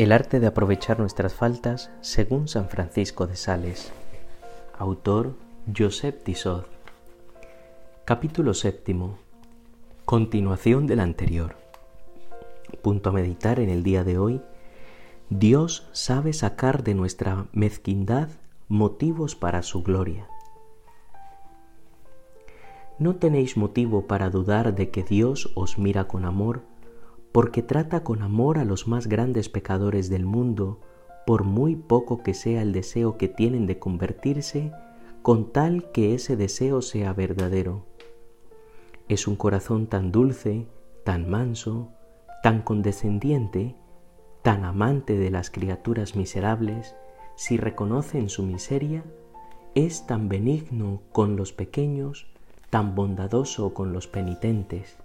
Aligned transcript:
El 0.00 0.12
arte 0.12 0.40
de 0.40 0.46
aprovechar 0.46 0.98
nuestras 0.98 1.34
faltas 1.34 1.90
según 2.00 2.48
San 2.48 2.70
Francisco 2.70 3.26
de 3.26 3.36
Sales. 3.36 3.92
Autor 4.78 5.36
Josep 5.76 6.24
Tissot. 6.24 6.66
Capítulo 8.06 8.54
séptimo. 8.54 9.18
Continuación 10.06 10.86
del 10.86 11.00
anterior. 11.00 11.54
Punto 12.80 13.10
a 13.10 13.12
meditar 13.12 13.60
en 13.60 13.68
el 13.68 13.82
día 13.82 14.02
de 14.02 14.16
hoy. 14.16 14.40
Dios 15.28 15.86
sabe 15.92 16.32
sacar 16.32 16.82
de 16.82 16.94
nuestra 16.94 17.48
mezquindad 17.52 18.30
motivos 18.68 19.36
para 19.36 19.62
su 19.62 19.82
gloria. 19.82 20.26
No 22.98 23.16
tenéis 23.16 23.58
motivo 23.58 24.06
para 24.06 24.30
dudar 24.30 24.74
de 24.74 24.88
que 24.88 25.02
Dios 25.02 25.52
os 25.56 25.76
mira 25.76 26.08
con 26.08 26.24
amor 26.24 26.62
porque 27.32 27.62
trata 27.62 28.02
con 28.02 28.22
amor 28.22 28.58
a 28.58 28.64
los 28.64 28.88
más 28.88 29.06
grandes 29.06 29.48
pecadores 29.48 30.10
del 30.10 30.26
mundo, 30.26 30.80
por 31.26 31.44
muy 31.44 31.76
poco 31.76 32.22
que 32.22 32.34
sea 32.34 32.62
el 32.62 32.72
deseo 32.72 33.16
que 33.16 33.28
tienen 33.28 33.66
de 33.66 33.78
convertirse, 33.78 34.72
con 35.22 35.52
tal 35.52 35.90
que 35.92 36.14
ese 36.14 36.36
deseo 36.36 36.82
sea 36.82 37.12
verdadero. 37.12 37.84
Es 39.08 39.28
un 39.28 39.36
corazón 39.36 39.86
tan 39.86 40.12
dulce, 40.12 40.66
tan 41.04 41.28
manso, 41.28 41.88
tan 42.42 42.62
condescendiente, 42.62 43.76
tan 44.42 44.64
amante 44.64 45.18
de 45.18 45.30
las 45.30 45.50
criaturas 45.50 46.16
miserables, 46.16 46.94
si 47.36 47.56
reconocen 47.56 48.28
su 48.28 48.42
miseria, 48.42 49.04
es 49.74 50.06
tan 50.06 50.28
benigno 50.28 51.02
con 51.12 51.36
los 51.36 51.52
pequeños, 51.52 52.26
tan 52.70 52.94
bondadoso 52.94 53.72
con 53.74 53.92
los 53.92 54.06
penitentes. 54.06 54.98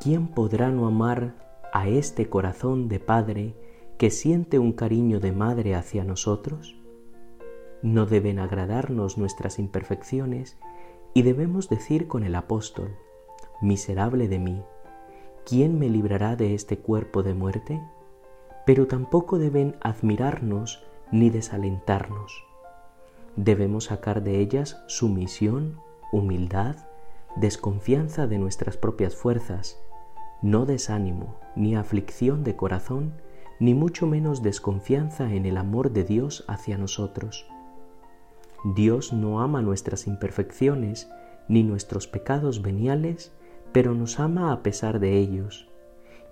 ¿Quién 0.00 0.28
podrá 0.28 0.70
no 0.70 0.86
amar 0.86 1.34
a 1.72 1.88
este 1.88 2.28
corazón 2.28 2.88
de 2.88 3.00
Padre 3.00 3.54
que 3.98 4.10
siente 4.10 4.58
un 4.58 4.72
cariño 4.72 5.18
de 5.18 5.32
Madre 5.32 5.74
hacia 5.74 6.04
nosotros? 6.04 6.76
No 7.82 8.06
deben 8.06 8.38
agradarnos 8.38 9.18
nuestras 9.18 9.58
imperfecciones 9.58 10.56
y 11.14 11.22
debemos 11.22 11.68
decir 11.68 12.06
con 12.06 12.22
el 12.22 12.34
apóstol, 12.36 12.96
miserable 13.60 14.28
de 14.28 14.38
mí, 14.38 14.62
¿quién 15.44 15.78
me 15.78 15.88
librará 15.88 16.36
de 16.36 16.54
este 16.54 16.78
cuerpo 16.78 17.22
de 17.22 17.34
muerte? 17.34 17.82
Pero 18.66 18.86
tampoco 18.86 19.38
deben 19.38 19.76
admirarnos 19.80 20.84
ni 21.10 21.30
desalentarnos. 21.30 22.44
Debemos 23.34 23.84
sacar 23.84 24.22
de 24.22 24.38
ellas 24.38 24.82
sumisión, 24.86 25.80
humildad, 26.12 26.76
desconfianza 27.36 28.26
de 28.26 28.38
nuestras 28.38 28.76
propias 28.76 29.14
fuerzas, 29.16 29.80
no 30.42 30.66
desánimo, 30.66 31.36
ni 31.56 31.74
aflicción 31.74 32.44
de 32.44 32.56
corazón, 32.56 33.12
ni 33.60 33.74
mucho 33.74 34.06
menos 34.06 34.42
desconfianza 34.42 35.32
en 35.32 35.46
el 35.46 35.56
amor 35.56 35.92
de 35.92 36.04
Dios 36.04 36.44
hacia 36.46 36.78
nosotros. 36.78 37.46
Dios 38.64 39.12
no 39.12 39.40
ama 39.40 39.62
nuestras 39.62 40.06
imperfecciones 40.06 41.10
ni 41.48 41.62
nuestros 41.62 42.06
pecados 42.06 42.62
veniales, 42.62 43.32
pero 43.72 43.94
nos 43.94 44.20
ama 44.20 44.52
a 44.52 44.62
pesar 44.62 45.00
de 45.00 45.18
ellos. 45.18 45.68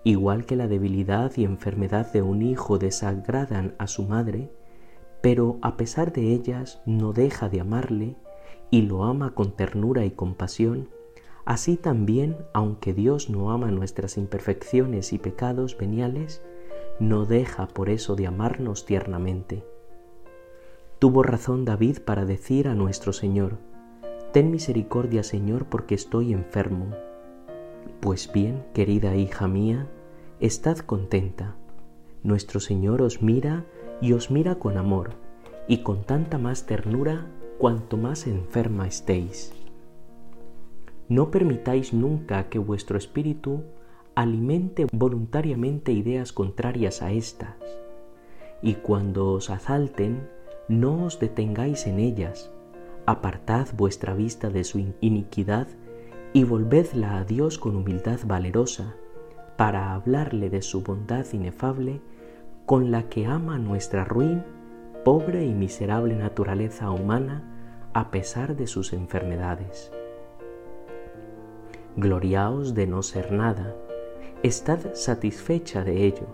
Igual 0.04 0.46
que 0.46 0.56
la 0.56 0.68
debilidad 0.68 1.32
y 1.36 1.44
enfermedad 1.44 2.12
de 2.12 2.22
un 2.22 2.42
hijo 2.42 2.78
desagradan 2.78 3.74
a 3.78 3.86
su 3.88 4.04
madre, 4.04 4.50
pero 5.20 5.58
a 5.62 5.76
pesar 5.76 6.12
de 6.12 6.32
ellas 6.32 6.80
no 6.86 7.12
deja 7.12 7.48
de 7.48 7.60
amarle 7.60 8.16
y 8.70 8.82
lo 8.82 9.04
ama 9.04 9.34
con 9.34 9.52
ternura 9.52 10.04
y 10.04 10.10
compasión, 10.10 10.88
Así 11.46 11.76
también, 11.76 12.36
aunque 12.52 12.92
Dios 12.92 13.30
no 13.30 13.52
ama 13.52 13.70
nuestras 13.70 14.18
imperfecciones 14.18 15.12
y 15.12 15.18
pecados 15.18 15.78
veniales, 15.78 16.42
no 16.98 17.24
deja 17.24 17.68
por 17.68 17.88
eso 17.88 18.16
de 18.16 18.26
amarnos 18.26 18.84
tiernamente. 18.84 19.64
Tuvo 20.98 21.22
razón 21.22 21.64
David 21.64 22.00
para 22.00 22.24
decir 22.24 22.68
a 22.68 22.74
nuestro 22.74 23.12
Señor, 23.12 23.58
Ten 24.32 24.50
misericordia, 24.50 25.22
Señor, 25.22 25.64
porque 25.64 25.94
estoy 25.94 26.34
enfermo. 26.34 26.90
Pues 28.00 28.30
bien, 28.30 28.64
querida 28.74 29.16
hija 29.16 29.48
mía, 29.48 29.86
estad 30.40 30.76
contenta. 30.78 31.54
Nuestro 32.22 32.60
Señor 32.60 33.00
os 33.00 33.22
mira 33.22 33.64
y 34.02 34.12
os 34.12 34.30
mira 34.30 34.56
con 34.56 34.76
amor, 34.76 35.12
y 35.68 35.78
con 35.78 36.04
tanta 36.04 36.36
más 36.36 36.66
ternura 36.66 37.26
cuanto 37.56 37.96
más 37.96 38.26
enferma 38.26 38.86
estéis. 38.86 39.54
No 41.08 41.30
permitáis 41.30 41.92
nunca 41.94 42.48
que 42.48 42.58
vuestro 42.58 42.98
espíritu 42.98 43.62
alimente 44.16 44.88
voluntariamente 44.92 45.92
ideas 45.92 46.32
contrarias 46.32 47.00
a 47.00 47.12
estas, 47.12 47.54
y 48.60 48.74
cuando 48.74 49.30
os 49.32 49.48
asalten, 49.50 50.28
no 50.68 51.04
os 51.04 51.20
detengáis 51.20 51.86
en 51.86 52.00
ellas, 52.00 52.50
apartad 53.06 53.68
vuestra 53.76 54.14
vista 54.14 54.50
de 54.50 54.64
su 54.64 54.80
iniquidad 55.00 55.68
y 56.32 56.42
volvedla 56.42 57.18
a 57.18 57.24
Dios 57.24 57.58
con 57.58 57.76
humildad 57.76 58.18
valerosa, 58.26 58.96
para 59.56 59.94
hablarle 59.94 60.50
de 60.50 60.60
su 60.60 60.82
bondad 60.82 61.24
inefable, 61.32 62.00
con 62.64 62.90
la 62.90 63.08
que 63.08 63.26
ama 63.26 63.58
nuestra 63.58 64.04
ruin, 64.04 64.42
pobre 65.04 65.46
y 65.46 65.54
miserable 65.54 66.16
naturaleza 66.16 66.90
humana, 66.90 67.88
a 67.94 68.10
pesar 68.10 68.56
de 68.56 68.66
sus 68.66 68.92
enfermedades 68.92 69.92
gloriaos 71.96 72.74
de 72.74 72.86
no 72.86 73.02
ser 73.02 73.32
nada, 73.32 73.74
estad 74.42 74.94
satisfecha 74.94 75.82
de 75.82 76.04
ello, 76.04 76.26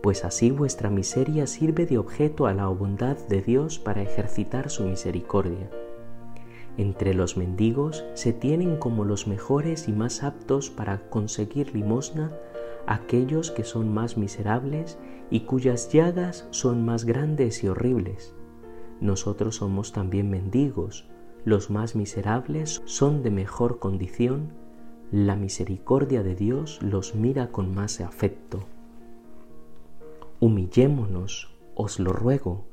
pues 0.00 0.24
así 0.24 0.52
vuestra 0.52 0.90
miseria 0.90 1.48
sirve 1.48 1.86
de 1.86 1.98
objeto 1.98 2.46
a 2.46 2.54
la 2.54 2.68
bondad 2.68 3.16
de 3.28 3.42
Dios 3.42 3.80
para 3.80 4.02
ejercitar 4.02 4.70
su 4.70 4.84
misericordia. 4.84 5.68
Entre 6.76 7.14
los 7.14 7.36
mendigos 7.36 8.04
se 8.14 8.32
tienen 8.32 8.76
como 8.76 9.04
los 9.04 9.26
mejores 9.26 9.88
y 9.88 9.92
más 9.92 10.22
aptos 10.22 10.70
para 10.70 11.10
conseguir 11.10 11.74
limosna 11.74 12.32
aquellos 12.86 13.50
que 13.50 13.64
son 13.64 13.92
más 13.92 14.16
miserables 14.16 14.98
y 15.30 15.40
cuyas 15.40 15.92
llagas 15.92 16.46
son 16.50 16.84
más 16.84 17.04
grandes 17.04 17.64
y 17.64 17.68
horribles. 17.68 18.36
Nosotros 19.00 19.56
somos 19.56 19.92
también 19.92 20.30
mendigos, 20.30 21.08
los 21.44 21.70
más 21.70 21.96
miserables 21.96 22.82
son 22.84 23.24
de 23.24 23.32
mejor 23.32 23.80
condición 23.80 24.61
la 25.12 25.36
misericordia 25.36 26.22
de 26.22 26.34
Dios 26.34 26.80
los 26.80 27.14
mira 27.14 27.52
con 27.52 27.74
más 27.74 28.00
afecto. 28.00 28.60
Humillémonos, 30.40 31.54
os 31.74 32.00
lo 32.00 32.14
ruego, 32.14 32.64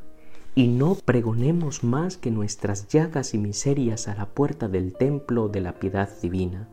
y 0.55 0.69
no 0.69 0.95
pregonemos 0.95 1.83
más 1.83 2.15
que 2.15 2.31
nuestras 2.31 2.87
llagas 2.87 3.33
y 3.33 3.37
miserias 3.37 4.07
a 4.07 4.15
la 4.15 4.25
puerta 4.25 4.69
del 4.69 4.93
templo 4.93 5.49
de 5.49 5.59
la 5.59 5.73
piedad 5.73 6.09
divina, 6.21 6.69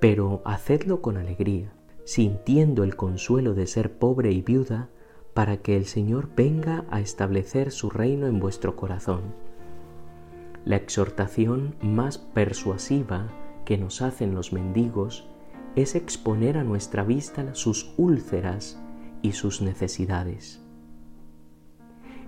pero 0.00 0.40
hacedlo 0.46 1.02
con 1.02 1.18
alegría, 1.18 1.70
sintiendo 2.04 2.82
el 2.82 2.96
consuelo 2.96 3.52
de 3.52 3.66
ser 3.66 3.92
pobre 3.92 4.32
y 4.32 4.40
viuda, 4.40 4.88
para 5.34 5.58
que 5.58 5.76
el 5.76 5.84
Señor 5.84 6.30
venga 6.34 6.86
a 6.90 7.00
establecer 7.00 7.72
su 7.72 7.90
reino 7.90 8.26
en 8.26 8.40
vuestro 8.40 8.74
corazón. 8.74 9.20
La 10.64 10.76
exhortación 10.76 11.74
más 11.82 12.16
persuasiva 12.16 13.28
que 13.68 13.76
nos 13.76 14.00
hacen 14.00 14.34
los 14.34 14.54
mendigos 14.54 15.28
es 15.76 15.94
exponer 15.94 16.56
a 16.56 16.64
nuestra 16.64 17.04
vista 17.04 17.54
sus 17.54 17.92
úlceras 17.98 18.82
y 19.20 19.32
sus 19.32 19.60
necesidades. 19.60 20.64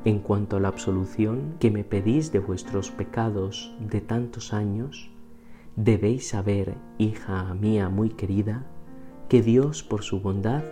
En 0.04 0.18
cuanto 0.18 0.58
a 0.58 0.60
la 0.60 0.68
absolución 0.68 1.54
que 1.58 1.70
me 1.70 1.82
pedís 1.82 2.30
de 2.30 2.40
vuestros 2.40 2.90
pecados 2.90 3.74
de 3.80 4.02
tantos 4.02 4.52
años, 4.52 5.10
debéis 5.76 6.28
saber, 6.28 6.74
hija 6.98 7.54
mía 7.54 7.88
muy 7.88 8.10
querida, 8.10 8.66
que 9.30 9.40
Dios 9.40 9.82
por 9.82 10.02
su 10.02 10.20
bondad 10.20 10.62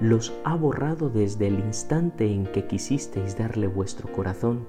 los 0.00 0.32
ha 0.44 0.56
borrado 0.56 1.10
desde 1.10 1.48
el 1.48 1.58
instante 1.58 2.32
en 2.32 2.46
que 2.46 2.66
quisisteis 2.66 3.36
darle 3.36 3.66
vuestro 3.66 4.10
corazón, 4.10 4.66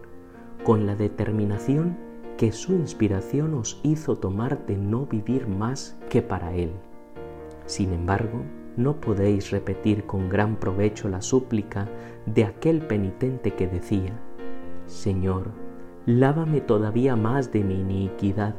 con 0.65 0.85
la 0.85 0.97
determinación 0.97 2.06
que 2.37 2.51
su 2.51 2.73
inspiración 2.73 3.55
os 3.55 3.79
hizo 3.83 4.15
tomar 4.15 4.65
de 4.67 4.77
no 4.77 5.07
vivir 5.07 5.47
más 5.47 5.97
que 6.09 6.21
para 6.21 6.53
Él. 6.53 6.71
Sin 7.65 7.91
embargo, 7.91 8.43
no 8.77 9.01
podéis 9.01 9.49
repetir 9.49 10.05
con 10.05 10.29
gran 10.29 10.55
provecho 10.55 11.09
la 11.09 11.21
súplica 11.21 11.89
de 12.27 12.45
aquel 12.45 12.81
penitente 12.81 13.51
que 13.51 13.67
decía, 13.67 14.13
Señor, 14.85 15.51
lávame 16.05 16.61
todavía 16.61 17.15
más 17.15 17.51
de 17.51 17.63
mi 17.63 17.81
iniquidad 17.81 18.53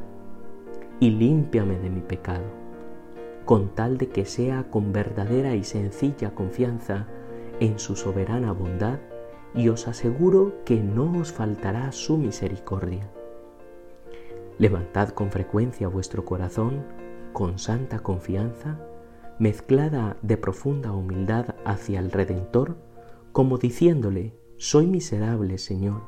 y 0.99 1.11
límpiame 1.11 1.79
de 1.79 1.89
mi 1.89 2.01
pecado, 2.01 2.43
con 3.45 3.69
tal 3.69 3.97
de 3.97 4.09
que 4.09 4.25
sea 4.25 4.69
con 4.69 4.91
verdadera 4.91 5.55
y 5.55 5.63
sencilla 5.63 6.35
confianza 6.35 7.07
en 7.61 7.79
su 7.79 7.95
soberana 7.95 8.51
bondad, 8.51 8.99
y 9.55 9.69
os 9.69 9.87
aseguro 9.87 10.53
que 10.65 10.83
no 10.83 11.17
os 11.17 11.31
faltará 11.31 11.91
su 11.91 12.17
misericordia. 12.17 13.09
Levantad 14.59 15.09
con 15.09 15.31
frecuencia 15.31 15.87
vuestro 15.87 16.25
corazón 16.25 16.83
con 17.31 17.59
santa 17.59 17.99
confianza, 17.99 18.77
mezclada 19.39 20.17
de 20.21 20.35
profunda 20.35 20.91
humildad 20.91 21.55
hacia 21.63 21.99
el 21.99 22.11
Redentor, 22.11 22.75
como 23.31 23.57
diciéndole, 23.57 24.33
Soy 24.57 24.85
miserable, 24.85 25.57
Señor. 25.57 26.01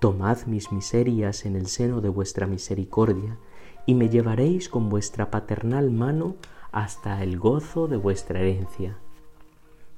Tomad 0.00 0.46
mis 0.46 0.70
miserias 0.70 1.46
en 1.46 1.56
el 1.56 1.66
seno 1.66 2.00
de 2.00 2.10
vuestra 2.10 2.46
misericordia, 2.46 3.38
y 3.86 3.94
me 3.94 4.08
llevaréis 4.08 4.68
con 4.68 4.88
vuestra 4.88 5.32
paternal 5.32 5.90
mano 5.90 6.36
hasta 6.70 7.24
el 7.24 7.40
gozo 7.40 7.88
de 7.88 7.96
vuestra 7.96 8.38
herencia. 8.38 8.98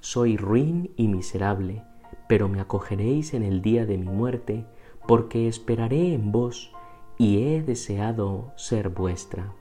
Soy 0.00 0.38
ruin 0.38 0.93
y 0.96 1.08
miserable, 1.08 1.82
pero 2.26 2.49
me 2.49 2.61
acogeréis 2.61 3.34
en 3.34 3.43
el 3.43 3.61
día 3.61 3.84
de 3.84 3.99
mi 3.99 4.06
muerte, 4.06 4.64
porque 5.06 5.46
esperaré 5.46 6.14
en 6.14 6.32
vos 6.32 6.72
y 7.19 7.43
he 7.43 7.63
deseado 7.63 8.53
ser 8.57 8.91
vuestra. 8.91 9.53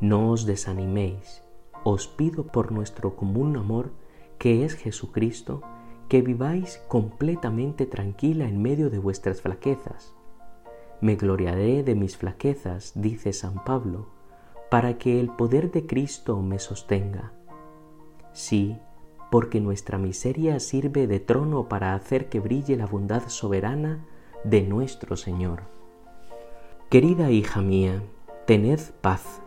No 0.00 0.30
os 0.30 0.44
desaniméis, 0.44 1.42
os 1.84 2.08
pido 2.08 2.46
por 2.46 2.72
nuestro 2.72 3.14
común 3.14 3.56
amor, 3.56 3.92
que 4.38 4.64
es 4.64 4.74
Jesucristo, 4.74 5.62
que 6.08 6.20
viváis 6.20 6.78
completamente 6.88 7.86
tranquila 7.86 8.46
en 8.46 8.60
medio 8.60 8.90
de 8.90 8.98
vuestras 8.98 9.40
flaquezas. 9.40 10.14
Me 11.00 11.16
gloriaré 11.16 11.82
de 11.82 11.94
mis 11.94 12.16
flaquezas, 12.16 12.92
dice 12.94 13.32
San 13.32 13.62
Pablo, 13.64 14.08
para 14.70 14.98
que 14.98 15.20
el 15.20 15.30
poder 15.30 15.70
de 15.70 15.86
Cristo 15.86 16.40
me 16.42 16.58
sostenga. 16.58 17.32
Sí, 18.32 18.76
porque 19.30 19.60
nuestra 19.60 19.98
miseria 19.98 20.58
sirve 20.60 21.06
de 21.06 21.20
trono 21.20 21.68
para 21.68 21.94
hacer 21.94 22.28
que 22.28 22.40
brille 22.40 22.76
la 22.76 22.86
bondad 22.86 23.28
soberana 23.28 24.04
de 24.42 24.62
nuestro 24.62 25.16
Señor. 25.16 25.62
Querida 26.94 27.32
hija 27.32 27.60
mía, 27.60 28.04
tened 28.46 28.78
paz. 29.00 29.42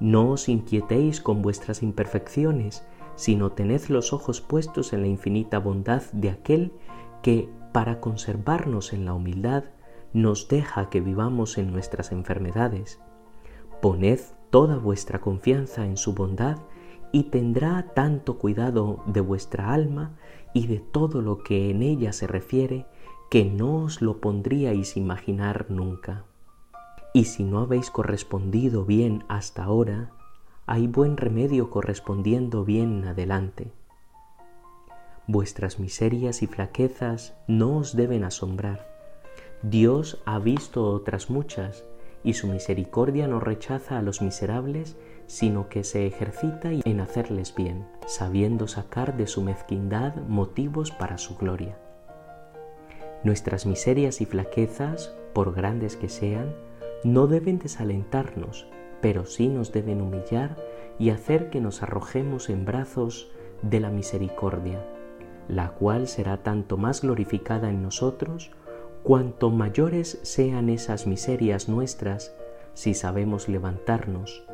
No 0.00 0.30
os 0.30 0.48
inquietéis 0.48 1.20
con 1.20 1.40
vuestras 1.40 1.80
imperfecciones, 1.80 2.84
sino 3.14 3.52
tened 3.52 3.82
los 3.86 4.12
ojos 4.12 4.40
puestos 4.40 4.92
en 4.92 5.02
la 5.02 5.06
infinita 5.06 5.60
bondad 5.60 6.02
de 6.10 6.30
aquel 6.30 6.72
que, 7.22 7.48
para 7.70 8.00
conservarnos 8.00 8.92
en 8.92 9.04
la 9.04 9.14
humildad, 9.14 9.62
nos 10.12 10.48
deja 10.48 10.90
que 10.90 11.00
vivamos 11.00 11.56
en 11.56 11.70
nuestras 11.70 12.10
enfermedades. 12.10 13.00
Poned 13.80 14.18
toda 14.50 14.76
vuestra 14.76 15.20
confianza 15.20 15.86
en 15.86 15.96
su 15.96 16.14
bondad 16.14 16.56
y 17.12 17.30
tendrá 17.30 17.92
tanto 17.94 18.38
cuidado 18.38 19.04
de 19.06 19.20
vuestra 19.20 19.72
alma 19.72 20.16
y 20.52 20.66
de 20.66 20.80
todo 20.80 21.22
lo 21.22 21.44
que 21.44 21.70
en 21.70 21.80
ella 21.84 22.12
se 22.12 22.26
refiere 22.26 22.86
que 23.30 23.44
no 23.44 23.84
os 23.84 24.02
lo 24.02 24.20
pondríais 24.20 24.96
imaginar 24.96 25.66
nunca. 25.68 26.24
Y 27.12 27.24
si 27.24 27.44
no 27.44 27.60
habéis 27.60 27.90
correspondido 27.90 28.84
bien 28.84 29.24
hasta 29.28 29.64
ahora, 29.64 30.10
hay 30.66 30.86
buen 30.86 31.16
remedio 31.16 31.68
correspondiendo 31.68 32.64
bien 32.64 33.04
adelante. 33.04 33.72
Vuestras 35.26 35.78
miserias 35.78 36.42
y 36.42 36.46
flaquezas 36.46 37.34
no 37.46 37.76
os 37.76 37.96
deben 37.96 38.24
asombrar. 38.24 38.88
Dios 39.62 40.22
ha 40.24 40.38
visto 40.38 40.88
otras 40.88 41.30
muchas, 41.30 41.84
y 42.24 42.34
su 42.34 42.46
misericordia 42.46 43.28
no 43.28 43.40
rechaza 43.40 43.98
a 43.98 44.02
los 44.02 44.22
miserables, 44.22 44.96
sino 45.26 45.68
que 45.68 45.84
se 45.84 46.06
ejercita 46.06 46.70
en 46.72 47.00
hacerles 47.00 47.54
bien, 47.54 47.86
sabiendo 48.06 48.68
sacar 48.68 49.16
de 49.16 49.26
su 49.26 49.42
mezquindad 49.42 50.14
motivos 50.28 50.90
para 50.90 51.18
su 51.18 51.36
gloria. 51.36 51.78
Nuestras 53.24 53.66
miserias 53.66 54.20
y 54.20 54.26
flaquezas, 54.26 55.14
por 55.32 55.54
grandes 55.54 55.96
que 55.96 56.08
sean, 56.08 56.54
no 57.04 57.26
deben 57.26 57.58
desalentarnos, 57.58 58.66
pero 59.00 59.24
sí 59.26 59.48
nos 59.48 59.72
deben 59.72 60.00
humillar 60.00 60.56
y 60.98 61.10
hacer 61.10 61.50
que 61.50 61.60
nos 61.60 61.82
arrojemos 61.82 62.48
en 62.48 62.64
brazos 62.64 63.30
de 63.62 63.80
la 63.80 63.90
misericordia, 63.90 64.84
la 65.48 65.70
cual 65.70 66.06
será 66.06 66.42
tanto 66.42 66.76
más 66.76 67.02
glorificada 67.02 67.70
en 67.70 67.82
nosotros 67.82 68.52
cuanto 69.02 69.50
mayores 69.50 70.20
sean 70.22 70.68
esas 70.68 71.06
miserias 71.06 71.68
nuestras 71.68 72.34
si 72.74 72.94
sabemos 72.94 73.48
levantarnos, 73.48 74.44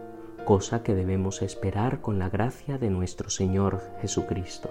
cosa 0.45 0.83
que 0.83 0.95
debemos 0.95 1.43
esperar 1.43 2.01
con 2.01 2.19
la 2.19 2.31
gracia 2.31 2.79
de 2.79 2.91
nuestro 2.91 3.29
Señor 3.31 3.83
Jesucristo. 4.01 4.71